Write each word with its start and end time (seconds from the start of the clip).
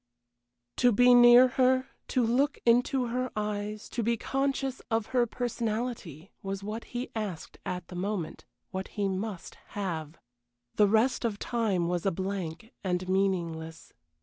To 0.77 0.91
be 0.91 1.13
near 1.13 1.47
her, 1.47 1.87
to 2.07 2.23
look 2.25 2.57
into 2.65 3.05
her 3.09 3.29
eyes, 3.35 3.87
to 3.89 4.01
be 4.01 4.17
conscious 4.17 4.81
of 4.89 5.05
her 5.13 5.27
personality 5.27 6.31
was 6.41 6.63
what 6.63 6.85
he 6.85 7.11
asked 7.15 7.59
at 7.67 7.87
the 7.87 7.95
moment, 7.95 8.43
what 8.71 8.87
he 8.97 9.07
must 9.07 9.53
have. 9.77 10.17
The 10.73 10.87
rest 10.87 11.23
of 11.23 11.37
time 11.37 11.87
was 11.87 12.07
a 12.07 12.11
blank, 12.11 12.73
and 12.83 13.07
meaningless. 13.07 13.93